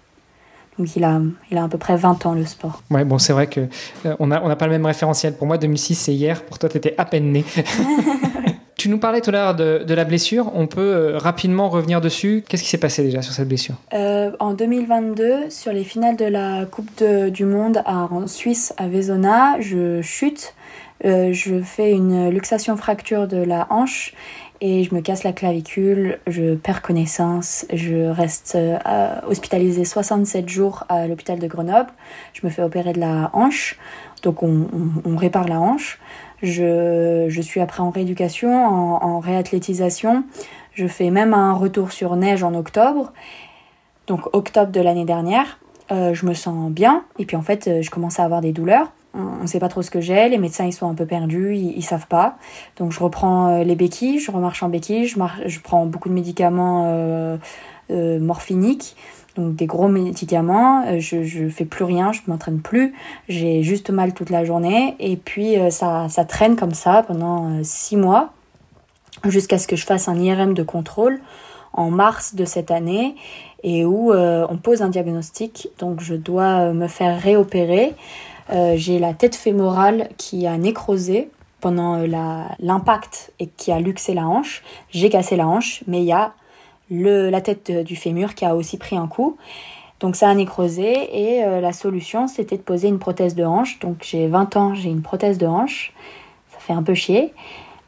[0.77, 2.81] Donc il a, il a à peu près 20 ans le sport.
[2.89, 3.61] Ouais, bon, c'est vrai que
[4.05, 5.35] euh, n'a on a pas le même référentiel.
[5.35, 6.43] Pour moi, 2006, c'est hier.
[6.43, 7.45] Pour toi, tu étais à peine né.
[8.85, 10.51] Tu nous parlais tout à l'heure de, la blessure.
[10.53, 12.43] On peut euh, rapidement revenir dessus.
[12.47, 13.73] Qu'est-ce qui s'est passé déjà sur cette blessure?
[13.95, 19.59] Euh, En 2022, sur les finales de la Coupe du Monde en Suisse, à Vezona,
[19.59, 20.53] je chute.
[21.03, 24.13] Euh, je fais une luxation fracture de la hanche
[24.61, 28.57] et je me casse la clavicule, je perds connaissance, je reste
[29.27, 31.89] hospitalisée 67 jours à l'hôpital de Grenoble,
[32.33, 33.77] je me fais opérer de la hanche,
[34.23, 35.99] donc on répare la hanche.
[36.41, 40.23] Je, suis après en rééducation, en, réathlétisation.
[40.73, 43.13] Je fais même un retour sur neige en octobre,
[44.07, 45.59] donc octobre de l'année dernière.
[45.89, 47.03] je me sens bien.
[47.19, 48.91] Et puis en fait, je commence à avoir des douleurs.
[49.13, 50.27] On ne sait pas trop ce que j'ai.
[50.27, 51.55] Les médecins, ils sont un peu perdus.
[51.55, 52.37] Ils, ne savent pas.
[52.75, 54.19] Donc je reprends les béquilles.
[54.19, 55.07] Je remarche en béquilles.
[55.07, 57.37] Je, je prends beaucoup de médicaments
[57.89, 58.95] morphiniques
[59.35, 62.93] donc des gros médicaments, euh, je, je fais plus rien, je m'entraîne plus,
[63.27, 67.59] j'ai juste mal toute la journée et puis euh, ça, traîne comme ça pendant euh,
[67.63, 68.31] six mois
[69.25, 71.19] jusqu'à ce que je fasse un IRM de contrôle
[71.73, 73.15] en mars de cette année
[73.63, 75.69] et où on pose un diagnostic.
[75.79, 77.95] Donc je dois me faire réopérer.
[78.75, 81.29] j'ai la tête fémorale qui a nécrosé
[81.61, 81.97] pendant
[82.59, 84.63] l'impact et qui a luxé la hanche.
[84.91, 86.33] J'ai cassé la hanche, mais il y a
[86.89, 89.37] le, la tête du fémur qui a aussi pris un coup.
[89.99, 93.79] Donc ça a nécrosé et euh, la solution c'était de poser une prothèse de hanche.
[93.79, 95.93] Donc j'ai 20 ans, j'ai une prothèse de hanche.
[96.51, 97.33] Ça fait un peu chier.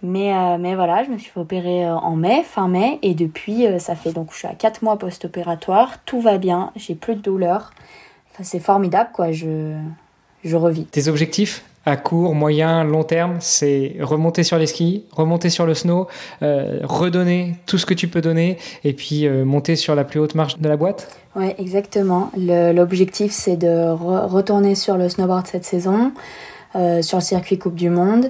[0.03, 3.15] Mais, euh, mais voilà, je me suis fait opérer euh, en mai, fin mai, et
[3.15, 7.15] depuis ça fait donc je suis à 4 mois post-opératoire, tout va bien, j'ai plus
[7.15, 7.71] de douleur.
[8.31, 9.75] Enfin, c'est formidable quoi, je,
[10.43, 10.85] je revis.
[10.85, 11.65] Tes objectifs?
[11.87, 16.07] À court, moyen, long terme, c'est remonter sur les skis, remonter sur le snow,
[16.41, 20.19] euh, redonner tout ce que tu peux donner et puis euh, monter sur la plus
[20.19, 22.29] haute marche de la boîte Oui, exactement.
[22.35, 26.11] L'objectif, c'est de retourner sur le snowboard cette saison,
[26.77, 28.29] euh, sur le circuit Coupe du Monde.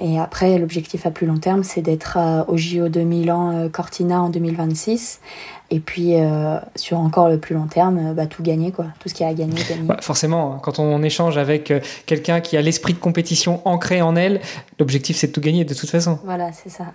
[0.00, 4.28] Et après, l'objectif à plus long terme, c'est d'être au JO de Milan Cortina en
[4.28, 5.18] 2026
[5.70, 8.86] et puis, euh, sur encore le plus long terme, euh, bah, tout gagner, quoi.
[9.00, 9.82] Tout ce qu'il y a à gagner, gagner.
[9.82, 10.60] Bah, forcément, hein.
[10.62, 14.40] quand on échange avec euh, quelqu'un qui a l'esprit de compétition ancré en elle,
[14.78, 16.18] l'objectif c'est de tout gagner de toute façon.
[16.24, 16.86] Voilà, c'est ça.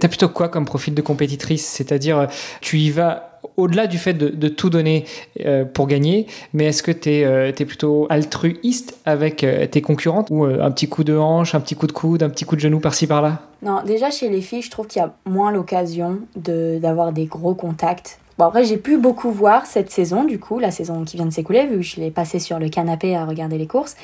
[0.00, 1.66] T'as plutôt quoi comme profil de compétitrice?
[1.66, 2.28] C'est-à-dire,
[2.62, 5.04] tu y vas au-delà du fait de, tout donner
[5.44, 10.28] euh, pour gagner, mais est-ce que tu es, euh, plutôt altruiste avec euh, tes concurrentes
[10.30, 12.60] ou un petit coup de hanche, un petit coup de coude, un petit coup de
[12.60, 13.40] genou par-ci par-là?
[13.62, 17.54] Non, déjà chez les filles, je trouve qu'il y a moins l'occasion d'avoir des gros
[17.54, 18.18] contacts.
[18.38, 21.32] Bon, après, j'ai pu beaucoup voir cette saison, du coup, la saison qui vient de
[21.32, 23.96] s'écouler, vu que je l'ai passée sur le canapé à regarder les courses.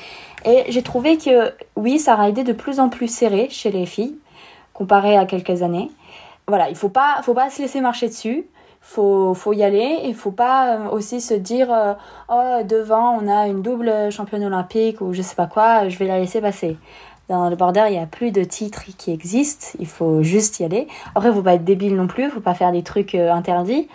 [0.43, 3.85] Et j'ai trouvé que, oui, ça a été de plus en plus serré chez les
[3.85, 4.15] filles,
[4.73, 5.89] comparé à quelques années.
[6.47, 8.45] Voilà, il faut pas, faut pas se laisser marcher dessus
[8.85, 11.93] faut, faut y aller et faut pas euh, aussi se dire euh,
[12.29, 16.05] oh devant on a une double championne olympique ou je sais pas quoi je vais
[16.05, 16.77] la laisser passer.
[17.27, 19.75] Dans le border il y a plus de titres qui existent.
[19.79, 20.87] Il faut juste y aller.
[21.15, 22.29] Après faut pas être débile non plus.
[22.29, 23.87] Faut pas faire des trucs euh, interdits.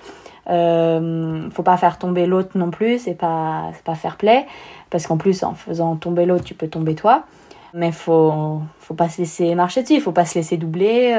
[0.48, 2.98] Euh, faut pas faire tomber l'autre non plus.
[2.98, 4.44] C'est pas c'est pas fair play.
[4.90, 7.22] Parce qu'en plus en faisant tomber l'autre tu peux tomber toi.
[7.74, 10.00] Mais faut faut pas se laisser marcher dessus.
[10.00, 11.16] Faut pas se laisser doubler.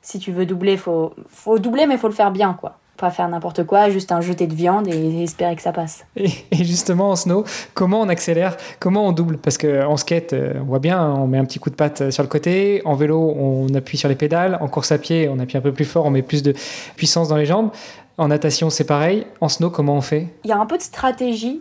[0.00, 3.28] Si tu veux doubler faut faut doubler mais faut le faire bien quoi pas faire
[3.28, 6.06] n'importe quoi, juste un jeté de viande et espérer que ça passe.
[6.16, 9.36] Et, justement en snow, comment on accélère, comment on double?
[9.36, 12.22] Parce qu'en skate, euh, on voit bien, on met un petit coup de patte sur
[12.22, 15.58] le côté, en vélo, on appuie sur les pédales, en course à pied, on appuie
[15.58, 16.54] un peu plus fort, on met plus de
[16.96, 17.70] puissance dans les jambes.
[18.16, 19.26] En natation, c'est pareil.
[19.42, 20.28] En snow, comment on fait?
[20.44, 21.60] Il y a un peu de stratégie.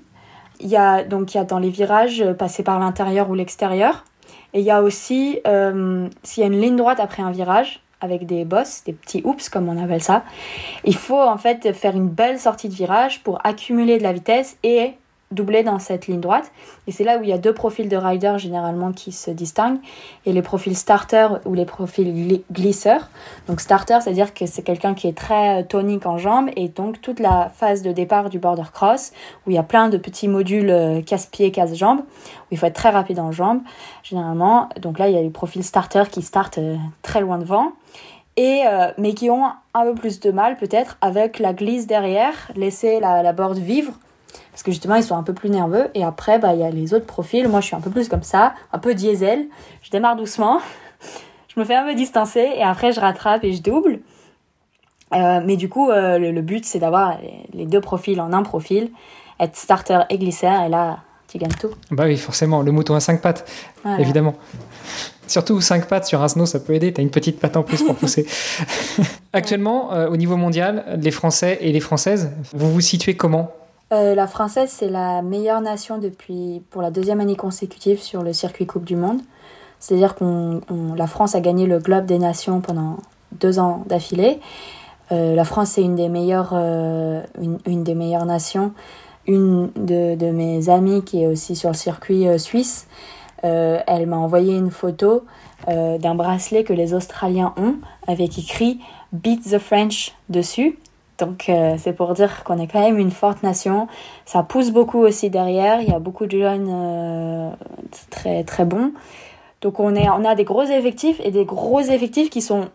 [0.62, 3.34] Il y a donc il y a dans les virages euh, passer par l'intérieur ou
[3.34, 4.06] l'extérieur.
[4.54, 7.82] Et il y a aussi euh, s'il y a une ligne droite après un virage,
[8.04, 10.24] avec des bosses, des petits oops comme on appelle ça.
[10.84, 14.58] Il faut en fait faire une belle sortie de virage pour accumuler de la vitesse
[14.64, 14.94] et
[15.34, 16.52] doubler dans cette ligne droite.
[16.88, 19.80] Et c'est là où il y a deux profils de rider généralement qui se distinguent.
[20.26, 23.10] Et les profils starter ou les profils glisseurs.
[23.48, 26.50] Donc starter, c'est-à-dire que c'est quelqu'un qui est très euh, tonique en jambes.
[26.56, 29.12] Et donc toute la phase de départ du border cross,
[29.46, 32.76] où il y a plein de petits modules euh, casse-pieds, casse-jambes, où il faut être
[32.76, 33.62] très rapide en jambes,
[34.04, 34.70] généralement.
[34.82, 37.74] Donc là, il y a les profils starter qui startent euh, très loin devant.
[38.36, 38.64] Et,
[38.98, 43.22] mais qui ont un peu plus de mal peut-être avec la glisse derrière, laisser la,
[43.22, 43.94] la board vivre
[44.54, 45.90] parce que justement, ils sont un peu plus nerveux.
[45.96, 47.48] Et après, bah, il y a les autres profils.
[47.48, 49.48] Moi, je suis un peu plus comme ça, un peu diesel.
[49.82, 50.62] Je démarre doucement.
[51.48, 52.52] je me fais un peu distancer.
[52.56, 54.00] Et après, je rattrape et je double.
[55.14, 57.18] Euh, mais du coup, euh, le, but, c'est d'avoir
[57.54, 58.92] les deux profils en un profil,
[59.40, 61.70] être starter et glisseur, et là, tu gagnes tout.
[61.92, 63.50] Bah oui, forcément, le mouton à cinq pattes,
[64.00, 64.36] évidemment.
[65.28, 66.94] Surtout cinq pattes sur un snow, ça peut aider.
[66.94, 68.26] Tu as une petite patte en plus pour pousser.
[69.34, 73.52] Actuellement, euh, au niveau mondial, les Français et les Françaises, vous vous situez comment?
[73.94, 78.34] Euh, la française, c'est la meilleure nation depuis pour la deuxième année consécutive sur le
[78.34, 79.22] circuit Coupe du Monde.
[79.80, 80.62] C'est-à-dire que
[80.96, 82.98] la France a gagné le Globe des Nations pendant
[83.34, 84.40] deux ans d'affilée.
[85.12, 87.22] Euh, la France est une des meilleures, euh,
[87.66, 88.72] une, des meilleures nations.
[89.28, 92.88] Une de, de, mes amies qui est aussi sur le circuit suisse,
[93.42, 95.24] elle m'a envoyé une photo
[95.68, 97.76] d'un bracelet que les Australiens ont
[98.08, 98.80] avec écrit
[99.14, 100.78] Beat the French dessus.
[101.18, 103.88] Donc euh, c'est pour dire qu'on est quand même une forte nation.
[104.26, 105.82] Ça pousse beaucoup aussi derrière.
[105.82, 107.50] Il y a beaucoup de jeunes euh,
[108.10, 108.92] très très bons.
[109.62, 112.70] Donc on, est, on a des gros effectifs et des gros effectifs qui sont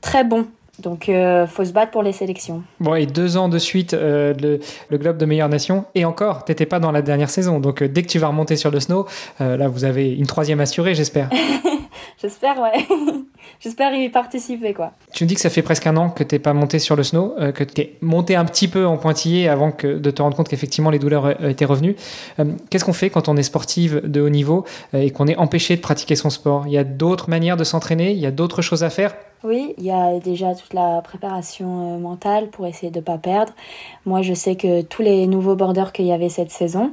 [0.00, 0.46] très bons.
[0.80, 2.64] Donc, il faut se battre pour les sélections.
[2.80, 5.84] Bon, et deux ans de suite, le, le, Globe de meilleure nation.
[5.94, 7.60] Et encore, t'étais pas dans la dernière saison.
[7.60, 9.06] Donc, dès que tu vas remonter sur le snow,
[9.38, 11.30] là, vous avez une troisième assurée, j'espère.
[12.20, 12.86] J'espère, ouais.
[13.64, 14.92] J'espère y participer, quoi.
[15.14, 17.02] Tu me dis que ça fait presque un an que t'es pas monté sur le
[17.02, 20.20] snow, euh, que tu es monté un petit peu en pointillé avant que, de te
[20.20, 21.96] rendre compte qu'effectivement les douleurs euh, étaient revenues.
[22.40, 25.76] Euh, qu'est-ce qu'on fait quand on est sportive de haut niveau et qu'on est empêché
[25.76, 26.64] de pratiquer son sport?
[26.66, 28.12] Il y a d'autres manières de s'entraîner?
[28.12, 29.14] Il y a d'autres choses à faire?
[29.44, 33.54] Oui, il y a déjà toute la préparation mentale pour essayer de ne pas perdre.
[34.04, 36.92] Moi, je sais que tous les nouveaux borders qu'il y avait cette saison,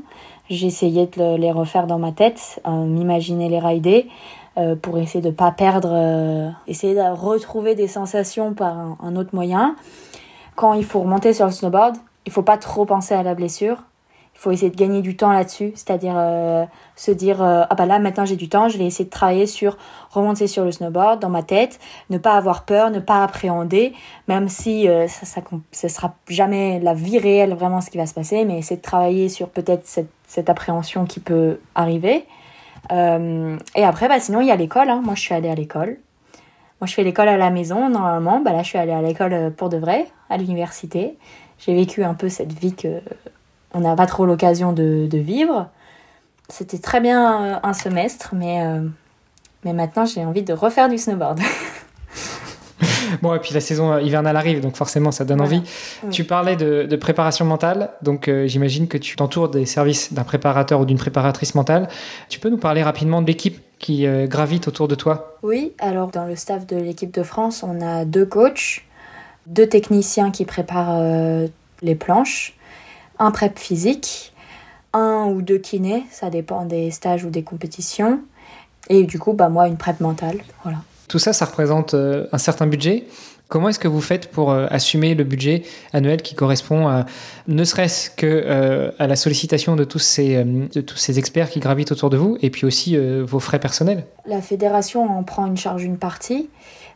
[0.50, 4.08] j'essayais de les refaire dans ma tête, m'imaginer les rider.
[4.58, 9.16] Euh, pour essayer de ne pas perdre, euh, essayer de retrouver des sensations par un,
[9.16, 9.78] autre moyen.
[10.58, 13.78] Quand il faut remonter sur le snowboard, il faut pas trop penser à la blessure.
[14.36, 16.66] Il faut essayer de gagner du temps là-dessus, c'est-à-dire euh,
[16.98, 19.78] se dire ah bah là maintenant j'ai du temps, je vais essayer de travailler sur
[20.10, 23.94] remonter sur le snowboard dans ma tête, ne pas avoir peur, ne pas appréhender,
[24.28, 28.44] même si ça, ça, sera jamais la vie réelle vraiment ce qui va se passer,
[28.44, 32.26] mais essayer de travailler sur peut-être cette appréhension qui peut arriver.
[32.92, 34.90] Euh, et après, bah, sinon, il y a l'école.
[34.90, 35.02] Hein.
[35.04, 35.98] Moi, je suis allée à l'école.
[36.80, 38.40] Moi, je fais l'école à la maison, normalement.
[38.40, 41.18] Bah, là, je suis allée à l'école euh, pour de vrai, à l'université.
[41.60, 43.02] J'ai vécu un peu cette vie que
[43.74, 45.70] on n'a pas trop l'occasion de, vivre.
[46.50, 48.62] C'était très bien euh, un semestre, mais,
[49.64, 51.40] mais maintenant, j'ai envie de refaire du snowboard.
[53.22, 55.62] bon, et puis la saison hivernale arrive, donc forcément, ça donne envie.
[56.12, 60.80] Tu parlais de, préparation mentale, donc euh, j'imagine que tu t'entoures des services d'un préparateur
[60.80, 61.88] ou d'une préparatrice mentale.
[62.30, 65.38] Tu peux nous parler rapidement de l'équipe qui euh, gravite autour de toi?
[65.42, 68.84] Oui, alors dans le staff de l'équipe de France, on a deux coachs,
[69.48, 71.48] deux techniciens qui préparent euh,
[71.82, 72.56] les planches,
[73.18, 74.34] un prep physique,
[74.94, 78.22] un ou deux kinés, ça dépend des stages ou des compétitions.
[78.90, 80.40] Et du coup, bah, moi, une prep mentale.
[80.64, 80.80] Voilà.
[81.12, 83.04] Tout ça, ça représente euh, un certain budget.
[83.50, 87.06] Comment est-ce que vous faites pour euh, assumer le budget annuel qui correspond à,
[87.50, 91.60] ne serait-ce que euh, à la sollicitation de tous, ces, de tous ces experts qui
[91.60, 94.06] gravitent autour de vous et puis aussi vos frais personnels?
[94.26, 96.50] La fédération en prend une charge une partie,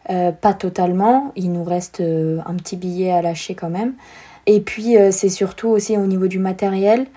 [0.08, 3.96] pas totalement, il nous reste un petit billet à lâcher quand même.
[4.46, 7.08] Et puis c'est surtout aussi au niveau du matériel.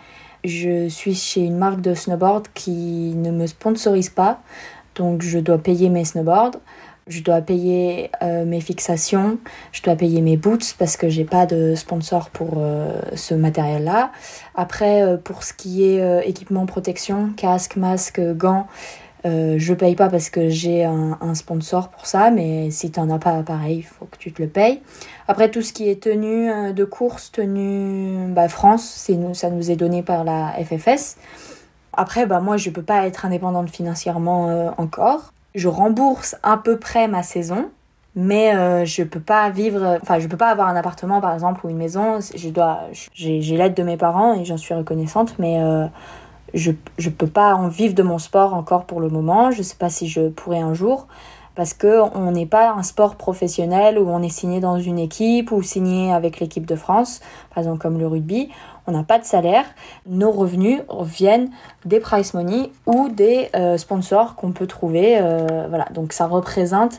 [0.42, 4.40] Je suis chez une marque de snowboard qui ne me sponsorise pas,
[4.96, 6.58] donc je dois payer mes snowboards
[7.08, 9.38] je dois payer euh, mes fixations,
[9.72, 14.12] je dois payer mes boots parce que j'ai pas de sponsor pour euh, ce matériel-là.
[14.54, 18.66] Après, euh, pour ce qui est équipement protection, casque, masque, gants,
[19.24, 23.18] je paye pas parce que j'ai un, sponsor pour ça, mais si tu n'en as
[23.18, 24.80] pas, pareil, il faut que tu te le payes.
[25.26, 29.76] Après, tout ce qui est tenue de course, tenue bah, France, nous, ça nous est
[29.76, 31.16] donné par la FFS.
[31.92, 37.08] Après, bah, moi, je peux pas être indépendante financièrement encore je rembourse à peu près
[37.08, 37.70] ma saison,
[38.14, 41.64] mais euh, je peux pas vivre, enfin je peux pas avoir un appartement par exemple
[41.66, 42.18] ou une maison.
[42.34, 42.80] Je dois,
[43.14, 45.86] j'ai, l'aide de mes parents et j'en suis reconnaissante, mais euh,
[46.54, 49.50] je je peux pas en vivre de mon sport encore pour le moment.
[49.50, 51.06] Je sais pas si je pourrai un jour
[51.54, 55.50] parce que on n'est pas un sport professionnel où on est signé dans une équipe
[55.50, 58.48] ou signé avec l'équipe de France, par exemple comme le rugby
[58.88, 59.66] on n'a pas de salaire,
[60.06, 61.50] nos revenus viennent
[61.84, 65.18] des price money ou des euh, sponsors qu'on peut trouver.
[65.20, 66.98] Euh, voilà, donc ça représente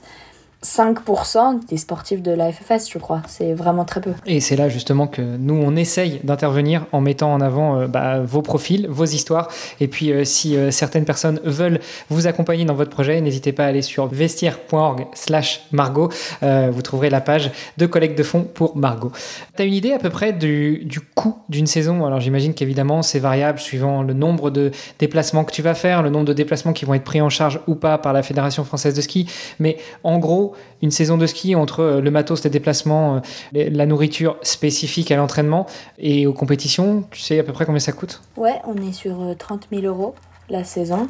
[0.63, 3.21] 5% des sportifs de la FFS, je crois.
[3.27, 4.11] C'est vraiment très peu.
[4.25, 8.19] Et c'est là justement que nous, on essaye d'intervenir en mettant en avant euh, bah,
[8.19, 9.47] vos profils, vos histoires.
[9.79, 13.65] Et puis, euh, si euh, certaines personnes veulent vous accompagner dans votre projet, n'hésitez pas
[13.65, 16.09] à aller sur vestiaire.org slash Margot.
[16.41, 19.11] vous trouverez la page de collecte de fonds pour Margot.
[19.55, 22.05] Tu as une idée à peu près du, du coût d'une saison?
[22.05, 26.09] Alors, j'imagine qu'évidemment, c'est variable suivant le nombre de déplacements que tu vas faire, le
[26.09, 28.93] nombre de déplacements qui vont être pris en charge ou pas par la Fédération française
[28.93, 29.29] de ski.
[29.59, 30.48] Mais en gros,
[30.81, 33.21] une saison de ski entre euh, le matos, les déplacements,
[33.55, 35.65] euh, la nourriture spécifique à l'entraînement
[35.97, 38.21] et aux compétitions Tu sais à peu près combien ça coûte?
[38.37, 40.15] Ouais, on est sur 30 euh, 000 euros
[40.49, 41.07] la saison.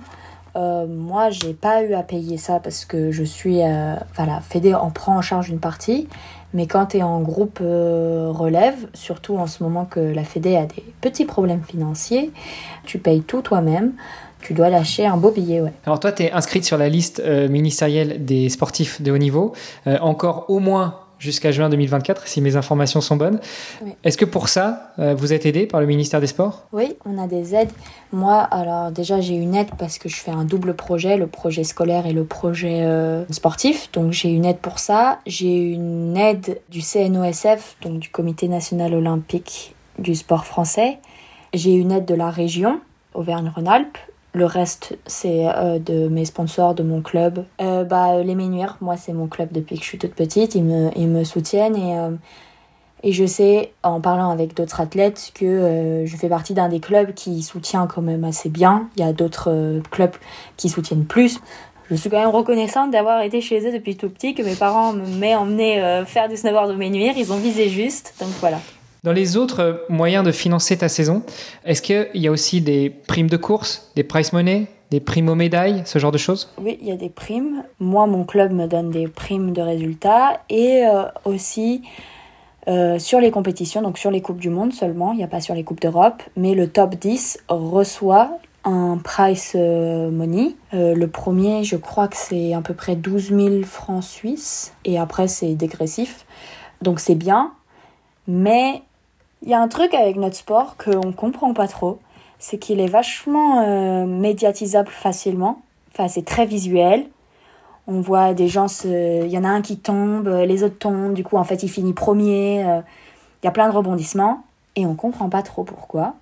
[0.55, 3.59] Euh, moi, j'ai pas eu à payer ça parce que je suis.
[4.15, 6.07] voilà, Fédé en prend en charge une partie.
[6.55, 10.65] Mais quand tu es en groupe relève, surtout en ce moment que la Fédé a
[10.65, 12.31] des petits problèmes financiers,
[12.85, 13.93] tu payes tout toi-même
[14.41, 15.61] tu dois lâcher un beau billet.
[15.61, 15.73] Ouais.
[15.85, 19.53] Alors toi, tu es inscrite sur la liste euh, ministérielle des sportifs de haut niveau,
[19.87, 23.41] euh, encore au moins jusqu'à juin 2024, si mes informations sont bonnes.
[24.05, 26.65] Est-ce que pour ça, euh, vous êtes aidé par le ministère des Sports?
[26.71, 27.71] Oui, on a des aides.
[28.13, 31.65] Moi, alors déjà, j'ai une aide parce que je fais un double projet, le projet
[31.65, 32.87] scolaire et le projet
[33.31, 33.91] sportif.
[33.91, 35.19] Donc j'ai une aide pour ça.
[35.25, 40.99] J'ai une aide du CNOSF, donc du Comité national olympique du sport français.
[41.53, 42.79] J'ai une aide de la région,
[43.13, 43.97] Auvergne-Rhône-Alpes
[44.33, 47.45] Le reste, c'est euh, de mes sponsors, de mon club.
[47.61, 50.53] Euh, bah, les Ménuires, moi, c'est mon club depuis que je suis toute petite.
[50.53, 52.11] Ils me, ils me soutiennent et, euh,
[53.01, 57.13] et je sais, en parlant avec d'autres athlètes, que je fais partie d'un des clubs
[57.13, 58.89] qui soutient quand même assez bien.
[58.97, 60.15] Il y a d'autres clubs
[60.57, 61.39] qui soutiennent plus.
[61.89, 64.93] Je suis quand même reconnaissante d'avoir été chez eux depuis tout petit, que mes parents
[64.93, 67.13] m'aient emmené faire du snowboard au Ménuires.
[67.17, 68.59] Ils ont visé juste, donc voilà.
[69.03, 71.23] Dans les autres moyens de financer ta saison,
[71.63, 75.35] est-ce qu'il y a aussi des primes de course, des price money, des primes aux
[75.35, 76.53] médailles, ce genre de choses?
[76.61, 77.63] Oui, il y a des primes.
[77.79, 81.81] Moi, mon club me donne des primes de résultats et euh, aussi
[82.67, 85.39] euh, sur les compétitions, donc sur les Coupes du Monde seulement, il n'y a pas
[85.39, 88.31] sur les Coupes d'Europe, mais le top 10 reçoit
[88.65, 90.55] un price euh, money.
[90.73, 95.29] le premier, je crois que c'est à peu près 12 000 francs suisses et après
[95.29, 96.25] c'est dégressif.
[96.81, 97.53] Donc c'est bien,
[98.27, 98.83] mais
[99.41, 101.99] il y a un truc avec notre sport qu'on comprend pas trop,
[102.39, 105.61] c'est qu'il est vachement euh, médiatisable facilement.
[105.91, 107.07] Enfin, c'est très visuel.
[107.87, 111.23] On voit des gens, il y en a un qui tombe, les autres tombent, du
[111.23, 112.63] coup, en fait, il finit premier.
[112.65, 112.81] Euh,
[113.41, 114.43] il y a plein de rebondissements
[114.75, 116.15] et on comprend pas trop pourquoi.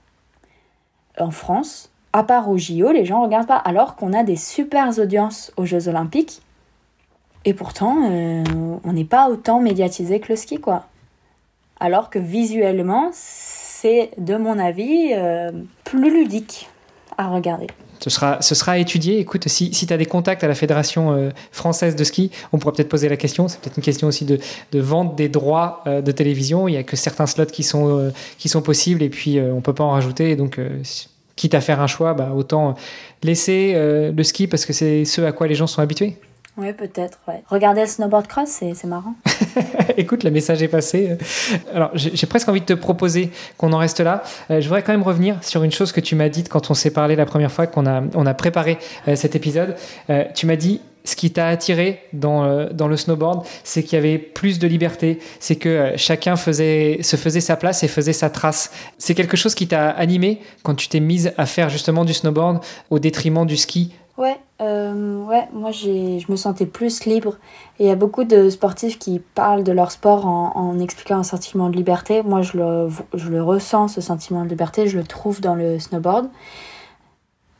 [1.19, 4.97] En France, à part au JO, les gens regardent pas, alors qu'on a des super
[4.99, 6.41] audiences aux Jeux Olympiques.
[7.43, 8.43] Et pourtant, euh,
[8.83, 10.86] on n'est pas autant médiatisé que le ski, quoi
[11.79, 15.51] alors que visuellement, c'est, de mon avis, euh,
[15.83, 16.69] plus ludique
[17.17, 17.67] à regarder.
[17.99, 19.19] Ce sera, ce sera étudié.
[19.19, 22.73] Écoute, si, tu as des contacts à la Fédération euh, française de ski, on pourra
[22.73, 23.47] peut-être poser la question.
[23.47, 24.39] C'est peut-être une question aussi de,
[24.71, 26.67] de vente des droits euh, de télévision.
[26.67, 29.61] Il n'y a que certains slots qui sont, qui sont possibles et puis on ne
[29.61, 30.35] peut pas en rajouter.
[30.35, 30.59] Donc,
[31.35, 32.75] quitte à faire un choix, bah, autant
[33.23, 36.17] laisser le ski parce que c'est ce à quoi les gens sont habitués.
[36.57, 37.43] Oui, peut-être, ouais.
[37.49, 39.13] Regarder le snowboard cross, c'est marrant.
[39.97, 41.15] Écoute, le message est passé.
[41.71, 44.23] Alors, j'ai presque envie de te proposer qu'on en reste là.
[44.49, 46.73] Euh, je voudrais quand même revenir sur une chose que tu m'as dite quand on
[46.73, 49.75] s'est parlé la première fois qu'on a, on a préparé euh, cet épisode.
[50.09, 53.99] Euh, tu m'as dit, ce qui t'a attiré dans, dans, le snowboard, c'est qu'il y
[53.99, 58.29] avait plus de liberté, c'est que chacun faisait, se faisait sa place et faisait sa
[58.29, 58.71] trace.
[58.97, 62.61] C'est quelque chose qui t'a animé quand tu t'es mise à faire justement du snowboard
[62.89, 63.93] au détriment du ski?
[64.17, 67.37] Ouais, euh, ouais, moi je me sentais plus libre.
[67.79, 71.23] Et il y a beaucoup de sportifs qui parlent de leur sport en, expliquant un
[71.23, 72.23] sentiment de liberté.
[72.23, 75.79] Moi je le, je le ressens, ce sentiment de liberté, je le trouve dans le
[75.79, 76.29] snowboard.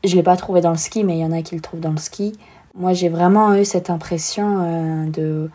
[0.03, 1.62] Je ne l'ai pas trouvé dans le ski, mais il y en a qui le
[1.62, 2.33] trouvent dans le ski.
[2.75, 5.49] Moi j'ai vraiment eu cette impression euh, de,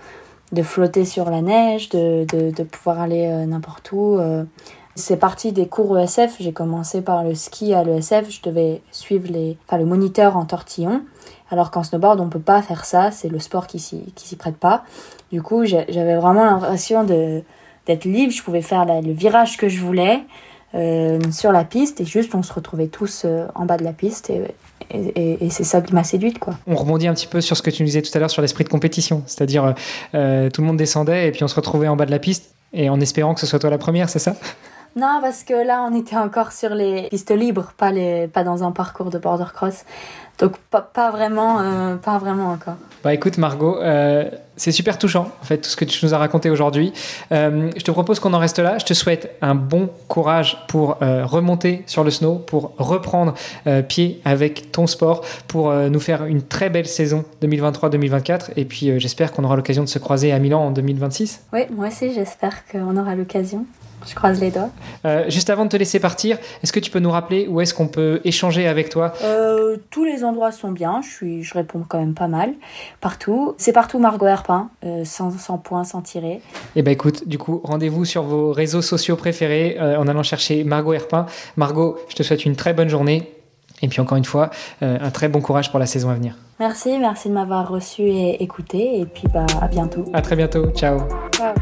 [0.53, 4.19] de flotter sur la neige, de, de, pouvoir aller euh, n'importe où.
[4.95, 6.37] C'est parti des cours ESF.
[6.41, 8.31] J'ai commencé par le ski à l'ESF.
[8.31, 11.03] Je devais suivre les, enfin, le moniteur en tortillon.
[11.51, 13.11] Alors qu'en snowboard, on peut pas faire ça.
[13.11, 14.85] C'est le sport qui s'y, prête pas.
[15.31, 18.33] Du coup, j'avais vraiment l'impression d'être libre.
[18.33, 20.23] Je pouvais faire le virage que je voulais
[20.75, 23.93] euh, sur la piste et juste on se retrouvait tous euh, en bas de la
[23.93, 24.43] piste et,
[24.91, 26.55] et, et, c'est ça qui m'a séduite quoi.
[26.67, 28.41] On rebondit un petit peu sur ce que tu nous disais tout à l'heure sur
[28.41, 29.75] l'esprit de compétition, c'est-à-dire
[30.15, 32.55] euh, tout le monde descendait et puis on se retrouvait en bas de la piste
[32.73, 34.35] et en espérant que ce soit toi la première, c'est ça?
[34.95, 38.63] Non, parce que là, on était encore sur les pistes libres, pas, les, pas dans
[38.63, 39.85] un parcours de border cross.
[40.39, 42.75] Donc, pas, pas vraiment, euh, pas vraiment encore.
[43.05, 46.19] Bah écoute, Margot, euh, c'est super touchant, en fait, tout ce que tu nous as
[46.19, 46.93] raconté aujourd'hui.
[47.33, 48.77] Euh, je te propose qu'on en reste là.
[48.79, 53.35] Je te souhaite un bon courage pour remonter sur le snow, pour reprendre
[53.89, 58.51] pied avec ton sport, pour nous faire une très belle saison 2023-2024.
[58.57, 61.43] Et puis, j'espère qu'on aura l'occasion de se croiser à Milan en 2026.
[61.53, 63.67] Oui, moi aussi, j'espère qu'on aura l'occasion.
[64.07, 64.71] Je croise les doigts.
[65.05, 67.75] Euh, juste avant de te laisser partir, est-ce que tu peux nous rappeler où est-ce
[67.75, 69.13] qu'on peut échanger avec toi?
[69.23, 72.53] Euh, Tous les endroits sont bien, je, suis, je réponds quand même pas mal.
[73.01, 73.55] Partout.
[73.59, 76.41] C'est partout Margot Herpin, euh, sans, sans point, sans tirer.
[76.77, 80.93] Eh ben écoute, du coup, rendez-vous sur vos réseaux sociaux préférés en allant chercher Margot
[80.93, 81.27] Herpin.
[81.57, 83.33] Margot, je te souhaite une très bonne journée.
[83.85, 86.37] Et puis encore une fois, un très bon courage pour la saison à venir.
[86.61, 89.01] Merci, merci de m'avoir reçu et écouté.
[89.01, 90.05] Et puis bah, à bientôt.
[90.13, 90.71] À très bientôt.
[90.71, 91.01] Ciao.
[91.33, 91.53] Ciao.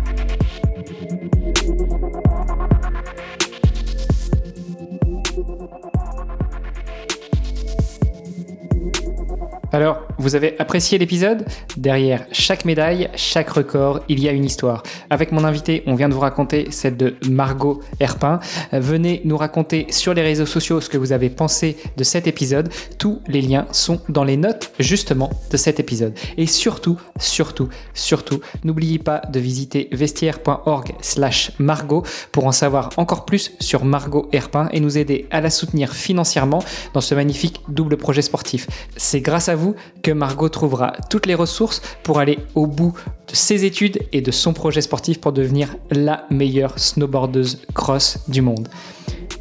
[9.73, 11.47] Alors, vous avez apprécié l'épisode?
[11.77, 14.83] Derrière chaque médaille, chaque record, il y a une histoire.
[15.11, 18.41] Avec mon invité, on vient de vous raconter celle de Margot Herpin.
[18.73, 22.69] Venez nous raconter sur les réseaux sociaux ce que vous avez pensé de cet épisode.
[22.99, 26.19] Tous les liens sont dans les notes justement de cet épisode.
[26.37, 32.03] Et surtout, surtout, surtout, n'oubliez pas de visiter vestiaire.org slash Margot
[32.33, 36.65] pour en savoir encore plus sur Margot Herpin et nous aider à la soutenir financièrement
[36.93, 38.67] dans ce magnifique double projet sportif.
[38.97, 39.60] C'est grâce à
[40.03, 42.95] que Margot trouvera toutes les ressources pour aller au bout
[43.29, 48.43] de ses études et de son projet sportif pour devenir la meilleure snowboardeuse cross du
[48.43, 48.69] monde.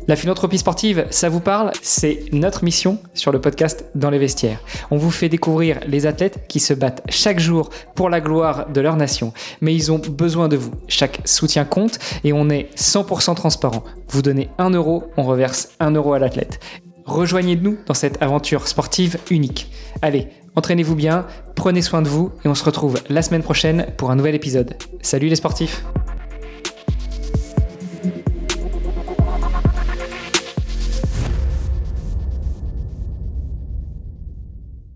[0.09, 1.69] La philanthropie sportive, ça vous parle?
[1.83, 4.59] C'est notre mission sur le podcast Dans les vestiaires.
[4.89, 8.81] On vous fait découvrir les athlètes qui se battent chaque jour pour la gloire de
[8.81, 9.33] leur nation.
[9.61, 10.71] Mais ils ont besoin de vous.
[10.87, 13.83] Chaque soutien compte et on est 100% transparent.
[14.07, 16.59] Vous donnez 1 euro, on reverse 1 euro à l'athlète.
[17.09, 19.71] Rejoignez-nous dans cette aventure sportive unique.
[20.03, 24.11] Allez, entraînez-vous bien, prenez soin de vous et on se retrouve la semaine prochaine pour
[24.11, 24.75] un nouvel épisode.
[25.01, 25.83] Salut les sportifs